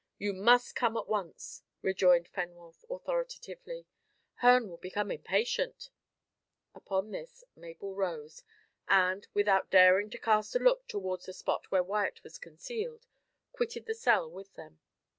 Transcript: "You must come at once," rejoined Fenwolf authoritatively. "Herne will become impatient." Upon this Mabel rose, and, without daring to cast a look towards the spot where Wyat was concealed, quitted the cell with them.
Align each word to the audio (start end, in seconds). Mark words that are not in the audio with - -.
"You 0.17 0.33
must 0.33 0.75
come 0.75 0.97
at 0.97 1.07
once," 1.07 1.61
rejoined 1.83 2.27
Fenwolf 2.27 2.83
authoritatively. 2.89 3.85
"Herne 4.37 4.67
will 4.67 4.79
become 4.79 5.11
impatient." 5.11 5.91
Upon 6.73 7.11
this 7.11 7.43
Mabel 7.55 7.93
rose, 7.93 8.41
and, 8.87 9.27
without 9.35 9.69
daring 9.69 10.09
to 10.09 10.17
cast 10.17 10.55
a 10.55 10.57
look 10.59 10.87
towards 10.87 11.27
the 11.27 11.33
spot 11.33 11.69
where 11.69 11.83
Wyat 11.83 12.23
was 12.23 12.39
concealed, 12.39 13.05
quitted 13.51 13.85
the 13.85 13.93
cell 13.93 14.27
with 14.27 14.55
them. 14.55 14.79